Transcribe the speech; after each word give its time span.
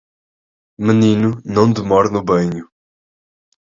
Menino 0.79 1.39
não 1.45 1.71
demore 1.71 2.09
no 2.09 2.23
banho! 2.23 2.67